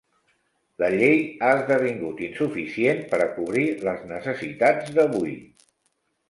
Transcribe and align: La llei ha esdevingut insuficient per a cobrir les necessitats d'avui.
La 0.83 0.87
llei 0.93 1.19
ha 1.47 1.51
esdevingut 1.57 2.23
insuficient 2.29 3.03
per 3.11 3.19
a 3.27 3.29
cobrir 3.37 3.67
les 3.89 4.03
necessitats 4.15 4.91
d'avui. 4.99 5.37